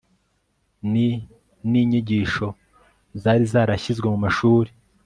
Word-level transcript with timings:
ni 0.91 1.07
n'inyigisho 1.71 2.47
zari 3.21 3.45
zarashyizwe 3.53 4.05
mu 4.13 4.19
mashuri 4.25 4.69